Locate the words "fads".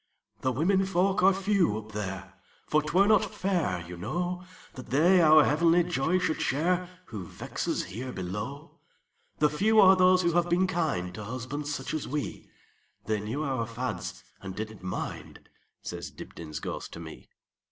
13.67-14.23